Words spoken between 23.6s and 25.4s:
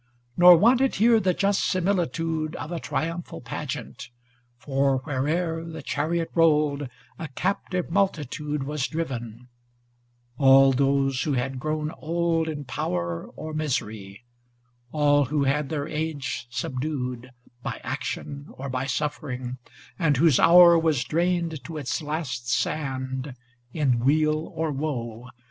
in weal or woe.